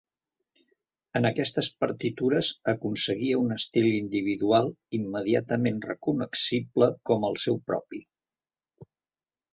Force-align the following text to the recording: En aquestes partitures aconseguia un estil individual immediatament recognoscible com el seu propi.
En 1.19 1.27
aquestes 1.29 1.67
partitures 1.83 2.49
aconseguia 2.73 3.37
un 3.43 3.55
estil 3.57 3.89
individual 3.99 4.71
immediatament 5.01 5.79
recognoscible 5.93 6.89
com 7.11 7.29
el 7.31 7.39
seu 7.45 7.61
propi. 7.73 8.07